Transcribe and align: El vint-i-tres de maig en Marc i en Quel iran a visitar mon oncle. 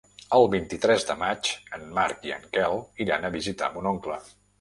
El 0.35 0.43
vint-i-tres 0.51 1.03
de 1.09 1.15
maig 1.23 1.49
en 1.77 1.83
Marc 1.97 2.25
i 2.29 2.33
en 2.37 2.47
Quel 2.57 2.81
iran 3.05 3.29
a 3.29 3.31
visitar 3.37 3.71
mon 3.77 3.91
oncle. 3.91 4.19